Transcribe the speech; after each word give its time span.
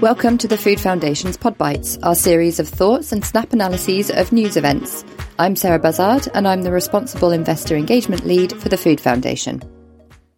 Welcome 0.00 0.38
to 0.38 0.46
the 0.46 0.56
Food 0.56 0.78
Foundation's 0.80 1.36
Pod 1.36 1.58
Bites, 1.58 1.98
our 2.04 2.14
series 2.14 2.60
of 2.60 2.68
thoughts 2.68 3.10
and 3.10 3.24
snap 3.24 3.52
analyses 3.52 4.12
of 4.12 4.30
news 4.30 4.56
events. 4.56 5.04
I'm 5.40 5.56
Sarah 5.56 5.80
Buszard, 5.80 6.28
and 6.34 6.46
I'm 6.46 6.62
the 6.62 6.70
responsible 6.70 7.32
investor 7.32 7.74
engagement 7.74 8.24
lead 8.24 8.52
for 8.52 8.68
the 8.68 8.76
Food 8.76 9.00
Foundation. 9.00 9.60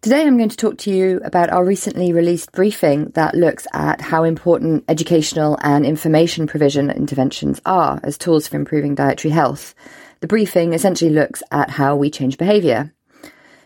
Today, 0.01 0.25
I'm 0.25 0.37
going 0.37 0.49
to 0.49 0.57
talk 0.57 0.79
to 0.79 0.91
you 0.91 1.21
about 1.23 1.51
our 1.51 1.63
recently 1.63 2.11
released 2.11 2.51
briefing 2.53 3.09
that 3.09 3.35
looks 3.35 3.67
at 3.71 4.01
how 4.01 4.23
important 4.23 4.83
educational 4.87 5.59
and 5.61 5.85
information 5.85 6.47
provision 6.47 6.89
interventions 6.89 7.61
are 7.63 7.99
as 8.01 8.17
tools 8.17 8.47
for 8.47 8.55
improving 8.55 8.95
dietary 8.95 9.31
health. 9.31 9.75
The 10.21 10.27
briefing 10.27 10.73
essentially 10.73 11.11
looks 11.11 11.43
at 11.51 11.69
how 11.69 11.95
we 11.95 12.09
change 12.09 12.39
behaviour. 12.39 12.91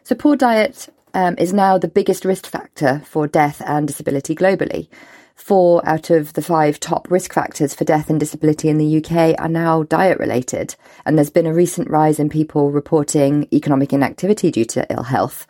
So, 0.03 0.13
poor 0.13 0.35
diet 0.35 0.89
um, 1.13 1.35
is 1.37 1.53
now 1.53 1.77
the 1.77 1.87
biggest 1.87 2.25
risk 2.25 2.47
factor 2.47 3.01
for 3.05 3.27
death 3.27 3.61
and 3.65 3.87
disability 3.87 4.35
globally. 4.35 4.89
Four 5.35 5.87
out 5.87 6.09
of 6.09 6.33
the 6.33 6.41
five 6.41 6.79
top 6.79 7.11
risk 7.11 7.33
factors 7.33 7.75
for 7.75 7.83
death 7.83 8.09
and 8.09 8.19
disability 8.19 8.69
in 8.69 8.77
the 8.77 8.97
UK 8.97 9.35
are 9.37 9.49
now 9.49 9.83
diet 9.83 10.17
related. 10.17 10.75
And 11.05 11.17
there's 11.17 11.29
been 11.29 11.45
a 11.45 11.53
recent 11.53 11.89
rise 11.89 12.19
in 12.19 12.29
people 12.29 12.71
reporting 12.71 13.47
economic 13.53 13.93
inactivity 13.93 14.49
due 14.49 14.65
to 14.65 14.87
ill 14.89 15.03
health. 15.03 15.45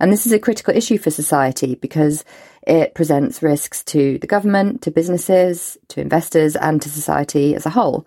And 0.00 0.12
this 0.12 0.26
is 0.26 0.32
a 0.32 0.38
critical 0.38 0.76
issue 0.76 0.98
for 0.98 1.10
society 1.10 1.76
because 1.76 2.24
it 2.62 2.94
presents 2.94 3.42
risks 3.42 3.82
to 3.84 4.18
the 4.18 4.26
government, 4.26 4.82
to 4.82 4.90
businesses, 4.90 5.78
to 5.88 6.00
investors, 6.00 6.54
and 6.54 6.82
to 6.82 6.88
society 6.88 7.54
as 7.54 7.64
a 7.64 7.70
whole. 7.70 8.06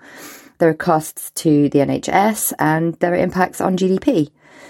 There 0.62 0.70
are 0.70 0.76
costs 0.76 1.32
to 1.38 1.70
the 1.70 1.80
NHS 1.80 2.54
and 2.60 2.94
there 3.00 3.14
are 3.14 3.18
impacts 3.18 3.62
on 3.62 3.76
GDP. 3.78 4.30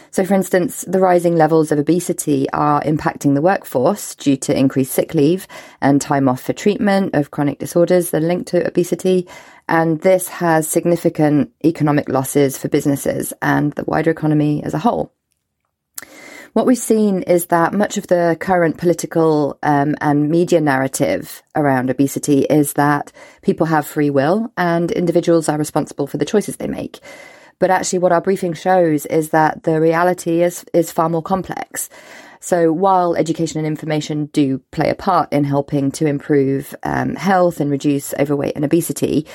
So, 0.10 0.24
for 0.24 0.36
instance, 0.36 0.86
the 0.88 1.02
rising 1.02 1.36
levels 1.36 1.70
of 1.70 1.80
obesity 1.80 2.50
are 2.52 2.82
impacting 2.84 3.34
the 3.34 3.42
workforce 3.42 4.16
due 4.16 4.38
to 4.38 4.58
increased 4.58 4.94
sick 4.94 5.14
leave 5.14 5.50
and 5.82 6.00
time 6.00 6.30
off 6.30 6.40
for 6.40 6.54
treatment 6.54 7.14
of 7.14 7.32
chronic 7.32 7.60
disorders 7.60 8.12
that 8.12 8.24
are 8.24 8.26
linked 8.26 8.48
to 8.52 8.66
obesity. 8.66 9.28
And 9.68 10.00
this 10.00 10.30
has 10.30 10.66
significant 10.66 11.52
economic 11.66 12.08
losses 12.08 12.58
for 12.58 12.70
businesses 12.70 13.34
and 13.42 13.74
the 13.74 13.84
wider 13.84 14.12
economy 14.12 14.64
as 14.64 14.74
a 14.74 14.80
whole. 14.80 15.12
What 16.54 16.66
we've 16.66 16.78
seen 16.78 17.22
is 17.22 17.46
that 17.46 17.74
much 17.74 17.98
of 17.98 18.08
the 18.08 18.36
current 18.38 18.78
political 18.78 19.58
um, 19.64 19.96
and 20.02 20.30
media 20.30 20.60
narrative 20.60 21.42
around 21.56 21.90
obesity 21.90 22.40
is 22.42 22.74
that 22.74 23.14
people 23.42 23.68
have 23.68 23.88
free 23.88 24.10
will 24.10 24.52
and 24.58 24.92
individuals 24.92 25.48
are 25.48 25.58
responsible 25.58 26.08
for 26.08 26.18
the 26.18 26.26
choices 26.26 26.58
they 26.58 26.68
make. 26.68 27.00
But 27.60 27.70
actually, 27.70 28.00
what 28.00 28.12
our 28.12 28.20
briefing 28.20 28.52
shows 28.52 29.06
is 29.06 29.30
that 29.30 29.64
the 29.64 29.80
reality 29.80 30.42
is, 30.42 30.66
is 30.74 30.92
far 30.92 31.08
more 31.08 31.24
complex. 31.24 31.90
So 32.42 32.74
while 32.74 33.16
education 33.16 33.60
and 33.60 33.68
information 33.68 34.26
do 34.26 34.58
play 34.72 34.90
a 34.90 34.96
part 34.96 35.32
in 35.32 35.46
helping 35.46 35.92
to 35.92 36.06
improve 36.06 36.76
um, 36.84 37.16
health 37.16 37.62
and 37.62 37.72
reduce 37.72 38.14
overweight 38.16 38.58
and 38.58 38.66
obesity, 38.66 39.26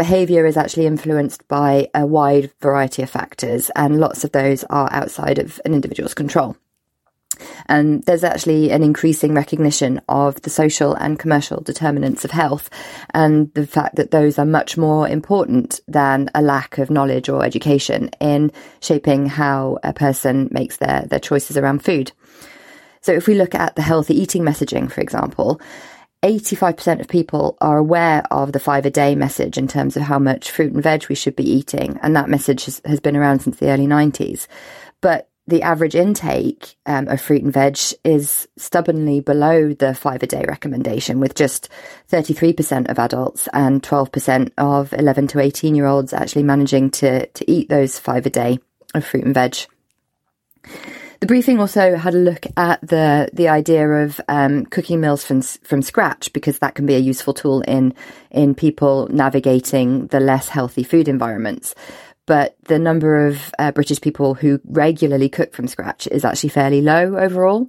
behavior 0.00 0.46
is 0.46 0.56
actually 0.56 0.86
influenced 0.86 1.46
by 1.46 1.86
a 1.94 2.06
wide 2.06 2.50
variety 2.62 3.02
of 3.02 3.10
factors, 3.10 3.70
and 3.76 4.00
lots 4.00 4.24
of 4.24 4.32
those 4.32 4.64
are 4.70 4.88
outside 4.90 5.38
of 5.38 5.60
an 5.66 5.74
individual's 5.74 6.14
control. 6.14 6.56
And 7.66 8.02
there's 8.04 8.24
actually 8.24 8.70
an 8.70 8.82
increasing 8.82 9.34
recognition 9.34 10.00
of 10.08 10.40
the 10.40 10.48
social 10.48 10.94
and 10.94 11.18
commercial 11.18 11.60
determinants 11.60 12.24
of 12.24 12.30
health 12.30 12.70
and 13.12 13.52
the 13.52 13.66
fact 13.66 13.96
that 13.96 14.10
those 14.10 14.38
are 14.38 14.46
much 14.46 14.78
more 14.78 15.06
important 15.06 15.80
than 15.86 16.30
a 16.34 16.40
lack 16.40 16.78
of 16.78 16.88
knowledge 16.88 17.28
or 17.28 17.44
education 17.44 18.08
in 18.20 18.52
shaping 18.80 19.26
how 19.26 19.78
a 19.84 19.92
person 19.92 20.48
makes 20.50 20.78
their, 20.78 21.04
their 21.10 21.20
choices 21.20 21.58
around 21.58 21.84
food. 21.84 22.12
So 23.02 23.12
if 23.12 23.26
we 23.26 23.34
look 23.34 23.54
at 23.54 23.76
the 23.76 23.82
healthy 23.82 24.18
eating 24.18 24.44
messaging, 24.44 24.90
for 24.90 25.02
example, 25.02 25.60
85% 26.22 27.00
of 27.00 27.08
people 27.08 27.56
are 27.60 27.78
aware 27.78 28.22
of 28.30 28.52
the 28.52 28.60
five 28.60 28.84
a 28.84 28.90
day 28.90 29.14
message 29.14 29.56
in 29.56 29.66
terms 29.66 29.96
of 29.96 30.02
how 30.02 30.18
much 30.18 30.50
fruit 30.50 30.72
and 30.72 30.82
veg 30.82 31.06
we 31.08 31.14
should 31.14 31.34
be 31.34 31.50
eating. 31.50 31.98
And 32.02 32.14
that 32.14 32.28
message 32.28 32.66
has, 32.66 32.80
has 32.84 33.00
been 33.00 33.16
around 33.16 33.40
since 33.40 33.56
the 33.56 33.70
early 33.70 33.86
90s. 33.86 34.46
But 35.00 35.30
the 35.46 35.62
average 35.62 35.94
intake 35.94 36.76
um, 36.84 37.08
of 37.08 37.20
fruit 37.20 37.42
and 37.42 37.52
veg 37.52 37.78
is 38.04 38.46
stubbornly 38.56 39.20
below 39.20 39.72
the 39.72 39.94
five 39.94 40.22
a 40.22 40.26
day 40.26 40.44
recommendation, 40.46 41.20
with 41.20 41.34
just 41.34 41.70
33% 42.10 42.88
of 42.88 42.98
adults 42.98 43.48
and 43.54 43.82
12% 43.82 44.52
of 44.58 44.92
11 44.92 45.26
to 45.28 45.40
18 45.40 45.74
year 45.74 45.86
olds 45.86 46.12
actually 46.12 46.42
managing 46.42 46.90
to, 46.90 47.26
to 47.26 47.50
eat 47.50 47.68
those 47.70 47.98
five 47.98 48.26
a 48.26 48.30
day 48.30 48.58
of 48.94 49.04
fruit 49.04 49.24
and 49.24 49.34
veg. 49.34 49.56
The 51.20 51.26
briefing 51.26 51.60
also 51.60 51.96
had 51.96 52.14
a 52.14 52.18
look 52.18 52.46
at 52.56 52.80
the 52.80 53.28
the 53.32 53.48
idea 53.48 53.86
of 53.86 54.20
um, 54.28 54.64
cooking 54.66 55.00
meals 55.00 55.22
from 55.24 55.42
from 55.42 55.82
scratch 55.82 56.32
because 56.32 56.58
that 56.60 56.74
can 56.74 56.86
be 56.86 56.94
a 56.94 56.98
useful 56.98 57.34
tool 57.34 57.60
in 57.62 57.94
in 58.30 58.54
people 58.54 59.06
navigating 59.10 60.06
the 60.06 60.20
less 60.20 60.48
healthy 60.48 60.82
food 60.82 61.08
environments 61.08 61.74
but 62.30 62.54
the 62.66 62.78
number 62.78 63.26
of 63.26 63.52
uh, 63.58 63.72
British 63.72 64.00
people 64.00 64.34
who 64.34 64.60
regularly 64.64 65.28
cook 65.28 65.52
from 65.52 65.66
scratch 65.66 66.06
is 66.06 66.24
actually 66.24 66.50
fairly 66.50 66.80
low 66.80 67.18
overall. 67.18 67.68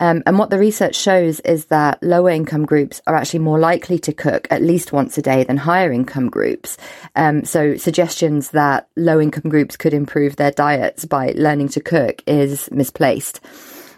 Um, 0.00 0.22
and 0.26 0.38
what 0.38 0.50
the 0.50 0.58
research 0.58 0.96
shows 0.96 1.40
is 1.40 1.66
that 1.66 2.02
lower 2.02 2.30
income 2.30 2.66
groups 2.66 3.00
are 3.06 3.14
actually 3.14 3.40
more 3.40 3.58
likely 3.58 3.98
to 4.00 4.12
cook 4.12 4.48
at 4.50 4.62
least 4.62 4.92
once 4.92 5.16
a 5.16 5.22
day 5.22 5.44
than 5.44 5.56
higher 5.56 5.92
income 5.92 6.28
groups. 6.28 6.76
Um, 7.14 7.44
so 7.44 7.76
suggestions 7.76 8.50
that 8.50 8.88
low 8.96 9.20
income 9.20 9.50
groups 9.50 9.76
could 9.76 9.94
improve 9.94 10.36
their 10.36 10.50
diets 10.50 11.04
by 11.04 11.32
learning 11.36 11.68
to 11.70 11.80
cook 11.80 12.22
is 12.26 12.68
misplaced. 12.72 13.40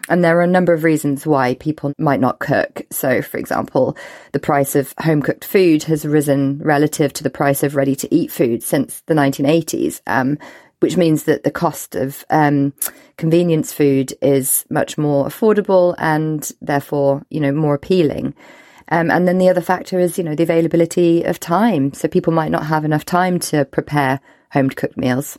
And 0.09 0.23
there 0.23 0.39
are 0.39 0.43
a 0.43 0.47
number 0.47 0.73
of 0.73 0.85
reasons 0.85 1.27
why 1.27 1.55
people 1.55 1.93
might 1.99 2.21
not 2.21 2.39
cook. 2.39 2.83
So, 2.91 3.23
for 3.23 3.39
example, 3.39 3.97
the 4.33 4.39
price 4.39 4.77
of 4.77 4.95
home 5.01 5.21
cooked 5.21 5.45
food 5.45 5.83
has 5.85 6.07
risen 6.07 6.59
relative 6.59 7.13
to 7.15 7.25
the 7.25 7.31
price 7.31 7.63
of 7.63 7.75
ready 7.75 7.97
to 7.97 8.15
eat 8.15 8.31
food 8.31 8.63
since 8.63 9.01
the 9.07 9.15
1980s, 9.15 10.01
um, 10.07 10.39
which 10.81 10.97
means 10.97 11.25
that 11.25 11.43
the 11.43 11.51
cost 11.51 11.95
of 11.95 12.25
um, 12.31 12.73
convenience 13.17 13.73
food 13.73 14.13
is 14.21 14.65
much 14.71 14.99
more 14.99 15.27
affordable 15.27 15.95
and 15.99 16.53
therefore, 16.61 17.25
you 17.31 17.41
know, 17.41 17.53
more 17.53 17.75
appealing. 17.75 18.35
Um, 18.89 19.11
and 19.11 19.27
then 19.27 19.39
the 19.39 19.49
other 19.49 19.61
factor 19.61 19.99
is, 19.99 20.17
you 20.17 20.25
know, 20.25 20.35
the 20.35 20.45
availability 20.45 21.25
of 21.25 21.41
time. 21.41 21.93
So 21.93 22.09
people 22.09 22.33
might 22.33 22.53
not 22.53 22.67
have 22.67 22.85
enough 22.85 23.05
time 23.05 23.39
to 23.41 23.65
prepare 23.65 24.21
home 24.53 24.71
cooked 24.71 24.97
meals. 24.97 25.39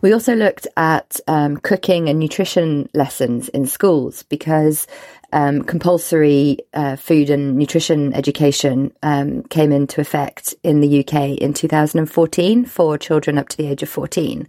We 0.00 0.12
also 0.12 0.34
looked 0.34 0.68
at 0.76 1.18
um, 1.26 1.56
cooking 1.56 2.08
and 2.08 2.18
nutrition 2.18 2.88
lessons 2.94 3.48
in 3.48 3.66
schools 3.66 4.22
because 4.22 4.86
um, 5.32 5.62
compulsory 5.62 6.58
uh, 6.72 6.96
food 6.96 7.30
and 7.30 7.56
nutrition 7.56 8.14
education 8.14 8.92
um, 9.02 9.42
came 9.44 9.72
into 9.72 10.00
effect 10.00 10.54
in 10.62 10.80
the 10.80 11.00
UK 11.00 11.38
in 11.38 11.52
2014 11.52 12.64
for 12.64 12.96
children 12.96 13.38
up 13.38 13.48
to 13.50 13.56
the 13.56 13.66
age 13.66 13.82
of 13.82 13.88
14. 13.88 14.48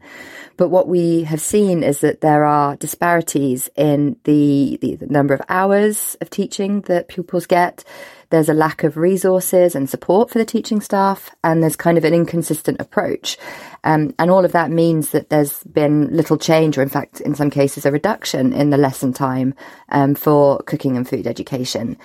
But 0.56 0.69
what 0.69 0.88
we 0.88 1.23
have 1.23 1.41
seen 1.41 1.84
is 1.84 2.01
that 2.01 2.22
there 2.22 2.44
are 2.44 2.75
disparities 2.75 3.69
in 3.75 4.17
the, 4.25 4.78
the, 4.81 4.97
number 5.07 5.34
of 5.34 5.41
hours 5.47 6.17
of 6.19 6.29
teaching 6.29 6.81
that 6.81 7.07
pupils 7.07 7.46
get. 7.46 7.84
There's 8.29 8.50
a 8.50 8.53
lack 8.53 8.84
of 8.84 8.97
resources 8.97 9.75
and 9.75 9.90
support 9.90 10.29
for 10.29 10.38
the 10.38 10.45
teaching 10.45 10.81
staff, 10.81 11.35
and 11.44 11.63
there's 11.63 11.75
kind 11.75 11.97
of 11.97 12.03
an 12.03 12.13
inconsistent 12.13 12.79
approach. 12.79 13.38
Um, 13.84 14.13
and 14.19 14.29
all 14.29 14.45
of 14.45 14.51
that 14.51 14.72
means 14.72 15.12
that 15.12 15.29
there's 15.29 15.63
been 15.63 16.16
little 16.16 16.38
change, 16.38 16.78
or 16.78 16.81
in 16.81 16.90
fact, 16.90 17.22
in 17.22 17.35
some 17.35 17.50
cases, 17.50 17.85
a 17.85 17.91
reduction 17.91 18.53
in 18.53 18.69
the 18.69 18.78
lesson 18.78 19.13
time 19.13 19.56
um, 19.90 20.16
for 20.16 20.59
cooking 20.63 20.95
and 20.95 21.07
food 21.07 21.28
education. 21.28 21.97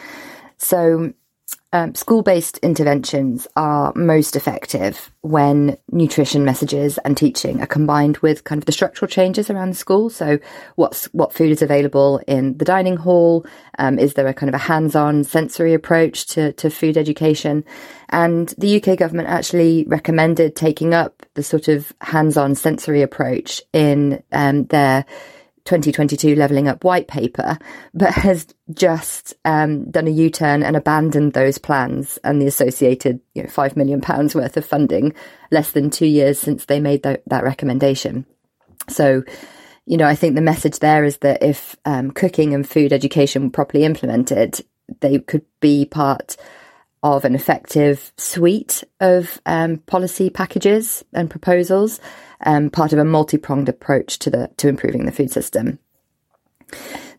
So 0.57 1.12
um, 1.75 1.93
school 1.97 2.23
based 2.23 2.59
interventions 2.59 3.49
are 3.57 3.93
most 3.97 4.37
effective 4.37 5.11
when 5.23 5.77
nutrition 5.91 6.45
messages 6.45 6.99
and 6.99 7.17
teaching 7.17 7.61
are 7.61 7.67
combined 7.67 8.17
with 8.19 8.45
kind 8.45 8.62
of 8.62 8.67
the 8.67 8.71
structural 8.71 9.09
changes 9.09 9.51
around 9.51 9.71
the 9.71 9.75
school. 9.75 10.09
So, 10.09 10.39
what's 10.77 11.07
what 11.07 11.33
food 11.33 11.51
is 11.51 11.62
available 11.62 12.21
in 12.29 12.57
the 12.59 12.65
dining 12.65 12.97
hall? 12.97 13.45
Um, 13.77 13.99
is 13.99 14.15
there 14.15 14.29
a 14.29 14.33
kind 14.33 14.49
of 14.49 14.55
a 14.55 14.59
hands 14.59 14.95
on 14.95 15.25
sensory 15.25 15.75
approach 15.75 16.27
to, 16.27 16.53
to 16.53 16.71
food 16.71 16.97
education? 16.97 17.65
And 18.09 18.55
the 18.56 18.81
UK 18.81 18.97
government 18.97 19.29
actually 19.29 19.85
recommended 19.88 20.55
taking 20.55 20.94
up 20.94 21.26
the 21.35 21.43
sort 21.43 21.67
of 21.67 21.93
hands 22.00 22.37
on 22.37 22.55
sensory 22.55 23.03
approach 23.03 23.61
in 23.73 24.23
um, 24.31 24.67
their 24.67 25.06
2022 25.64 26.34
Levelling 26.37 26.69
Up 26.69 26.84
white 26.84 27.08
paper, 27.08 27.58
but 27.93 28.12
has 28.12 28.46
just 28.72 29.34
um, 29.44 29.90
done 29.90 30.06
a 30.06 30.11
U 30.11 30.31
turn 30.31 30.62
and 30.62 30.76
abandoned 30.76 31.32
those 31.32 31.58
plans 31.58 32.19
and 32.25 32.40
the 32.40 32.46
associated 32.46 33.20
you 33.34 33.43
know, 33.43 33.49
£5 33.49 33.76
million 33.76 34.00
worth 34.00 34.56
of 34.56 34.64
funding 34.64 35.14
less 35.50 35.72
than 35.72 35.90
two 35.90 36.06
years 36.06 36.38
since 36.38 36.66
they 36.66 36.81
made 36.81 37.02
th- 37.02 37.22
that 37.26 37.44
recommendation. 37.44 38.26
So, 38.88 39.25
you 39.87 39.96
know, 39.96 40.06
I 40.06 40.14
think 40.14 40.34
the 40.34 40.43
message 40.43 40.81
there 40.81 41.05
is 41.05 41.19
that 41.19 41.43
if 41.43 41.76
um, 41.84 42.11
cooking 42.11 42.55
and 42.55 42.69
food 42.69 42.93
education 42.93 43.44
were 43.44 43.50
properly 43.50 43.84
implemented, 43.84 44.61
they 45.00 45.19
could 45.19 45.44
be 45.61 45.87
part 45.87 46.37
of 47.05 47.25
an 47.27 47.35
effective 47.35 48.12
suite 48.17 48.83
of 48.99 49.41
um, 49.45 49.77
policy 49.79 50.31
packages 50.31 51.05
and 51.12 51.31
proposals 51.31 52.01
um, 52.47 52.71
part 52.71 52.95
of 52.95 52.99
a 52.99 53.05
multi-pronged 53.05 53.69
approach 53.69 54.19
to 54.19 54.31
the 54.31 54.51
to 54.56 54.69
improving 54.69 55.05
the 55.05 55.12
food 55.12 55.31
system. 55.31 55.79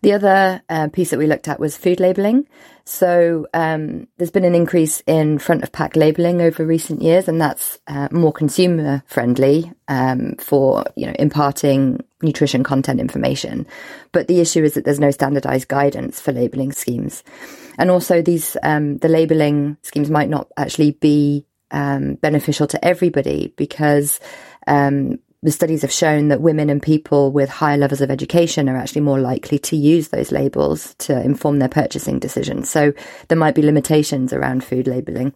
The 0.01 0.13
other 0.13 0.61
uh, 0.69 0.89
piece 0.89 1.11
that 1.11 1.19
we 1.19 1.27
looked 1.27 1.47
at 1.47 1.59
was 1.59 1.77
food 1.77 1.99
labeling. 1.99 2.47
So 2.83 3.47
um, 3.53 4.07
there's 4.17 4.31
been 4.31 4.43
an 4.43 4.53
increase 4.53 5.01
in 5.07 5.39
front 5.39 5.63
of 5.63 5.71
pack 5.71 5.95
labeling 5.95 6.41
over 6.41 6.65
recent 6.65 7.01
years, 7.01 7.27
and 7.27 7.39
that's 7.39 7.79
uh, 7.87 8.09
more 8.11 8.33
consumer 8.33 9.03
friendly 9.05 9.71
um, 9.87 10.35
for 10.39 10.83
you 10.95 11.05
know 11.05 11.15
imparting 11.17 12.03
nutrition 12.25 12.63
content 12.63 12.99
information. 12.99 13.65
But 14.11 14.27
the 14.27 14.41
issue 14.41 14.63
is 14.63 14.73
that 14.73 14.83
there's 14.83 14.99
no 14.99 15.11
standardized 15.11 15.67
guidance 15.67 16.19
for 16.19 16.31
labeling 16.33 16.73
schemes, 16.73 17.23
and 17.77 17.89
also 17.89 18.21
these 18.21 18.57
um, 18.63 18.97
the 18.97 19.09
labeling 19.09 19.77
schemes 19.81 20.09
might 20.09 20.29
not 20.29 20.51
actually 20.57 20.91
be 20.91 21.45
um, 21.71 22.15
beneficial 22.15 22.67
to 22.67 22.83
everybody 22.83 23.53
because 23.55 24.19
um, 24.67 25.19
the 25.45 25.51
studies 25.51 25.83
have 25.83 25.91
shown 25.91 26.29
that 26.29 26.41
women 26.41 26.71
and 26.71 26.81
people 26.81 27.31
with 27.31 27.49
higher 27.49 27.77
levels 27.77 28.01
of 28.01 28.09
education 28.09 28.67
are 28.67 28.77
actually 28.77 29.01
more 29.01 29.19
likely 29.19 29.59
to 29.59 29.77
use 29.77 30.07
those 30.07 30.31
labels 30.31 30.95
to 30.95 31.21
inform 31.21 31.59
their 31.59 31.69
purchasing 31.69 32.17
decisions. 32.17 32.67
So 32.69 32.93
there 33.27 33.37
might 33.37 33.53
be 33.53 33.61
limitations 33.61 34.33
around 34.33 34.63
food 34.63 34.87
labeling. 34.87 35.33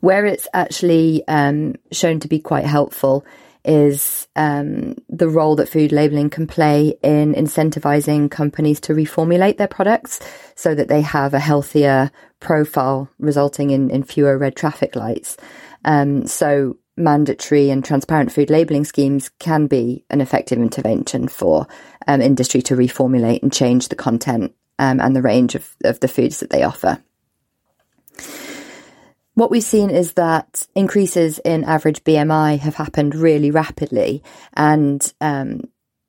Where 0.00 0.24
it's 0.26 0.46
actually 0.54 1.24
um, 1.26 1.74
shown 1.90 2.20
to 2.20 2.28
be 2.28 2.38
quite 2.38 2.64
helpful 2.64 3.26
is 3.66 4.28
um, 4.36 4.94
the 5.08 5.28
role 5.28 5.56
that 5.56 5.68
food 5.68 5.92
labeling 5.92 6.30
can 6.30 6.46
play 6.46 6.96
in 7.02 7.34
incentivizing 7.34 8.30
companies 8.30 8.80
to 8.80 8.94
reformulate 8.94 9.58
their 9.58 9.68
products 9.68 10.20
so 10.54 10.74
that 10.74 10.88
they 10.88 11.00
have 11.00 11.34
a 11.34 11.40
healthier 11.40 12.10
profile, 12.40 13.08
resulting 13.18 13.70
in, 13.70 13.90
in 13.90 14.02
fewer 14.02 14.38
red 14.38 14.56
traffic 14.56 14.94
lights. 14.94 15.36
Um, 15.84 16.26
so 16.26 16.76
mandatory 16.96 17.70
and 17.70 17.84
transparent 17.84 18.32
food 18.32 18.50
labelling 18.50 18.84
schemes 18.84 19.30
can 19.38 19.66
be 19.66 20.04
an 20.10 20.20
effective 20.20 20.58
intervention 20.58 21.28
for 21.28 21.66
um, 22.06 22.20
industry 22.20 22.62
to 22.62 22.76
reformulate 22.76 23.42
and 23.42 23.52
change 23.52 23.88
the 23.88 23.96
content 23.96 24.54
um, 24.78 25.00
and 25.00 25.14
the 25.14 25.22
range 25.22 25.54
of, 25.54 25.76
of 25.84 26.00
the 26.00 26.08
foods 26.08 26.40
that 26.40 26.50
they 26.50 26.62
offer. 26.62 27.02
What 29.36 29.50
we've 29.50 29.62
seen 29.62 29.90
is 29.90 30.14
that 30.14 30.66
increases 30.74 31.38
in 31.40 31.62
average 31.64 32.02
BMI 32.04 32.58
have 32.60 32.76
happened 32.76 33.14
really 33.14 33.50
rapidly, 33.50 34.22
and 34.54 35.12
um, 35.20 35.64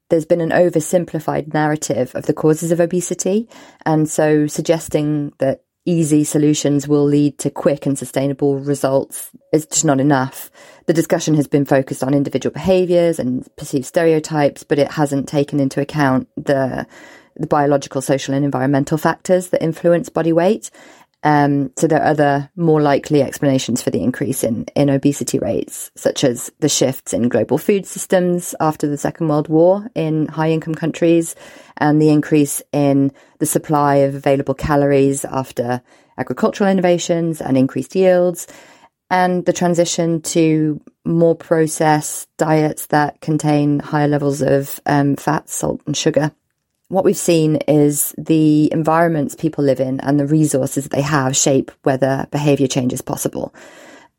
there's 0.10 0.26
been 0.26 0.40
an 0.40 0.52
oversimplified 0.52 1.54
narrative 1.54 2.16
of 2.16 2.26
the 2.26 2.34
causes 2.34 2.72
of 2.72 2.80
obesity. 2.80 3.50
And 3.86 4.10
so, 4.10 4.48
suggesting 4.48 5.34
that 5.40 5.66
easy 5.84 6.24
solutions 6.24 6.88
will 6.88 7.04
lead 7.04 7.38
to 7.40 7.50
quick 7.50 7.86
and 7.86 8.00
sustainable 8.00 8.60
results 8.60 9.30
is 9.52 9.66
just 9.66 9.84
not 9.84 10.00
enough. 10.00 10.50
The 10.86 10.94
discussion 10.94 11.34
has 11.36 11.48
been 11.48 11.66
focused 11.66 12.04
on 12.04 12.14
individual 12.14 12.54
behaviors 12.54 13.20
and 13.20 13.46
perceived 13.58 13.86
stereotypes, 13.86 14.64
but 14.64 14.80
it 14.80 14.92
hasn't 14.92 15.28
taken 15.28 15.60
into 15.60 15.82
account 15.82 16.30
the, 16.38 16.88
the 17.36 17.48
biological, 17.48 18.02
social, 18.02 18.34
and 18.34 18.46
environmental 18.46 18.98
factors 18.98 19.50
that 19.50 19.62
influence 19.62 20.08
body 20.08 20.32
weight. 20.32 20.72
Um, 21.28 21.74
so 21.76 21.88
there 21.88 22.00
are 22.02 22.12
other 22.12 22.50
more 22.56 22.82
likely 22.82 23.22
explanations 23.22 23.82
for 23.82 23.90
the 23.90 24.02
increase 24.02 24.46
in, 24.46 24.64
in 24.78 24.90
obesity 24.90 25.40
rates, 25.40 25.92
such 25.94 26.24
as 26.24 26.50
the 26.62 26.70
shifts 26.70 27.12
in 27.12 27.28
global 27.28 27.58
food 27.58 27.86
systems 27.86 28.56
after 28.62 28.88
the 28.88 28.98
Second 28.98 29.28
World 29.28 29.50
War 29.50 29.90
in 29.94 30.28
high 30.28 30.52
income 30.52 30.74
countries 30.74 31.36
and 31.76 32.02
the 32.02 32.12
increase 32.12 32.62
in 32.72 33.12
the 33.40 33.46
supply 33.46 33.96
of 33.96 34.16
available 34.16 34.54
calories 34.54 35.26
after 35.26 35.82
agricultural 36.18 36.70
innovations 36.70 37.42
and 37.42 37.58
increased 37.58 37.94
yields 37.94 38.48
and 39.12 39.46
the 39.46 39.52
transition 39.52 40.22
to 40.22 40.80
more 41.04 41.36
processed 41.36 42.30
diets 42.38 42.86
that 42.86 43.20
contain 43.20 43.80
higher 43.80 44.08
levels 44.08 44.42
of 44.42 44.80
um, 44.86 45.18
fat, 45.18 45.50
salt, 45.50 45.82
and 45.86 45.98
sugar 45.98 46.32
what 46.90 47.04
we've 47.04 47.18
seen 47.18 47.58
is 47.68 48.16
the 48.18 48.72
environments 48.72 49.36
people 49.36 49.64
live 49.64 49.80
in 49.80 50.00
and 50.00 50.20
the 50.20 50.26
resources 50.26 50.86
that 50.86 50.96
they 50.96 51.02
have 51.02 51.36
shape 51.36 51.72
whether 51.84 52.28
behavior 52.32 52.68
change 52.68 52.94
is 52.94 53.02
possible. 53.02 53.54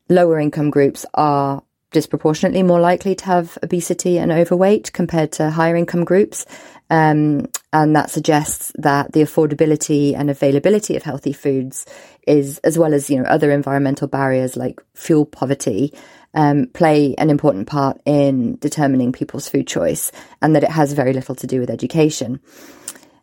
Lower 0.09 0.39
income 0.39 0.71
groups 0.71 1.07
are 1.15 1.63
disproportionately 1.91 2.63
more 2.63 2.81
likely 2.81 3.15
to 3.15 3.25
have 3.25 3.57
obesity 3.63 4.19
and 4.19 4.31
overweight 4.31 4.93
compared 4.93 5.33
to 5.33 5.51
higher 5.51 5.77
income 5.77 6.05
groups. 6.05 6.45
Um, 6.91 7.49
and 7.73 7.97
that 7.97 8.11
suggests 8.11 8.73
that 8.77 9.13
the 9.13 9.21
affordability 9.21 10.15
and 10.15 10.29
availability 10.29 10.97
of 10.97 11.03
healthy 11.03 11.33
foods 11.33 11.87
is, 12.27 12.59
as 12.59 12.79
well 12.79 12.93
as, 12.93 13.09
you 13.09 13.19
know, 13.19 13.25
other 13.25 13.51
environmental 13.51 14.09
barriers 14.09 14.57
like 14.57 14.83
fuel 14.95 15.25
poverty, 15.25 15.95
um, 16.35 16.67
play 16.73 17.15
an 17.17 17.31
important 17.31 17.67
part 17.67 18.01
in 18.05 18.57
determining 18.57 19.13
people's 19.13 19.49
food 19.49 19.67
choice 19.67 20.13
and 20.43 20.55
that 20.55 20.65
it 20.65 20.71
has 20.71 20.93
very 20.93 21.13
little 21.13 21.35
to 21.37 21.47
do 21.47 21.61
with 21.61 21.71
education. 21.71 22.41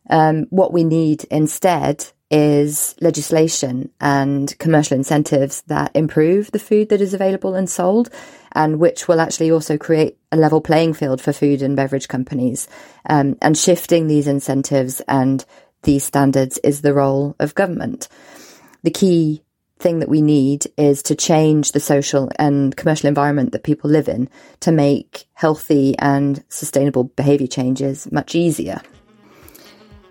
Um, 0.10 0.46
what 0.50 0.74
we 0.74 0.84
need 0.84 1.24
instead 1.26 2.08
is 2.32 2.96
legislation 3.02 3.92
and 4.02 4.58
commercial 4.58 4.98
incentives 4.98 5.62
that 5.64 5.96
improve 5.96 6.52
the 6.52 6.60
food 6.60 6.90
that 6.90 7.02
is 7.02 7.14
available 7.14 7.54
and 7.54 7.70
sold, 7.70 8.10
and 8.54 8.80
which 8.80 9.08
will 9.08 9.22
actually 9.22 9.52
also 9.52 9.78
create 9.78 10.18
a 10.32 10.38
level 10.38 10.60
playing 10.60 10.94
field 10.94 11.22
for 11.22 11.34
food 11.34 11.62
and 11.62 11.76
beverage 11.76 12.08
companies. 12.08 12.68
Um, 13.08 13.38
and 13.42 13.58
shifting 13.58 14.08
these 14.08 14.28
incentives 14.28 15.02
and 15.08 15.46
these 15.84 16.04
standards 16.04 16.58
is 16.60 16.82
the 16.82 16.94
role 16.94 17.36
of 17.40 17.54
government. 17.54 18.08
The 18.84 18.92
key 18.92 19.45
thing 19.80 20.00
that 20.00 20.10
we 20.10 20.22
need 20.22 20.66
is 20.78 21.04
to 21.04 21.16
change 21.16 21.72
the 21.72 21.80
social 21.80 22.30
and 22.40 22.76
commercial 22.76 23.08
environment 23.08 23.52
that 23.52 23.64
people 23.64 23.90
live 23.90 24.08
in 24.08 24.30
to 24.62 24.72
make 24.72 25.28
healthy 25.34 25.96
and 26.00 26.44
sustainable 26.50 27.06
behaviour 27.06 27.48
changes 27.48 28.10
much 28.12 28.36
easier. 28.36 28.82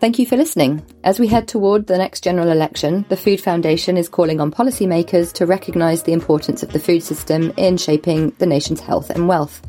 Thank 0.00 0.18
you 0.18 0.26
for 0.26 0.36
listening. 0.36 0.84
As 1.02 1.18
we 1.18 1.28
head 1.28 1.48
toward 1.48 1.86
the 1.86 1.96
next 1.96 2.22
general 2.22 2.50
election, 2.50 3.06
the 3.08 3.16
Food 3.16 3.40
Foundation 3.40 3.96
is 3.96 4.08
calling 4.08 4.38
on 4.38 4.50
policymakers 4.50 5.32
to 5.34 5.46
recognise 5.46 6.02
the 6.02 6.12
importance 6.12 6.62
of 6.62 6.72
the 6.72 6.78
food 6.78 7.02
system 7.02 7.52
in 7.56 7.78
shaping 7.78 8.30
the 8.38 8.44
nation's 8.44 8.80
health 8.80 9.08
and 9.08 9.28
wealth. 9.28 9.62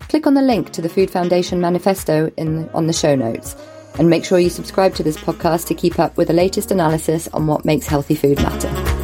Click 0.00 0.26
on 0.26 0.32
the 0.32 0.40
link 0.40 0.70
to 0.70 0.80
the 0.80 0.88
Food 0.88 1.10
Foundation 1.10 1.60
manifesto 1.60 2.32
in, 2.38 2.70
on 2.70 2.86
the 2.86 2.92
show 2.94 3.14
notes 3.14 3.54
and 3.98 4.08
make 4.08 4.24
sure 4.24 4.38
you 4.38 4.48
subscribe 4.48 4.94
to 4.94 5.02
this 5.02 5.18
podcast 5.18 5.66
to 5.66 5.74
keep 5.74 5.98
up 5.98 6.16
with 6.16 6.28
the 6.28 6.34
latest 6.34 6.70
analysis 6.70 7.28
on 7.28 7.46
what 7.46 7.66
makes 7.66 7.86
healthy 7.86 8.14
food 8.14 8.38
matter. 8.38 9.01